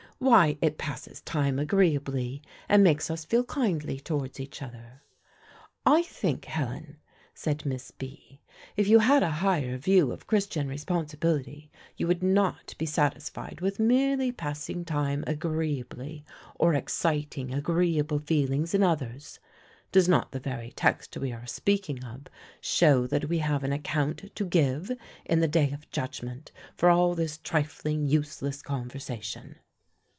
[0.23, 5.01] why, it passes time agreeably, and makes us feel kindly towards each other."
[5.83, 6.97] "I think, Helen,"
[7.33, 8.39] said Miss B.,
[8.77, 13.79] "if you had a higher view of Christian responsibility, you would not be satisfied with
[13.79, 16.23] merely passing time agreeably,
[16.53, 19.39] or exciting agreeable feelings in others.
[19.91, 22.27] Does not the very text we are speaking of
[22.59, 24.91] show that we have an account to give
[25.25, 29.55] in the day of judgment for all this trifling, useless conversation?"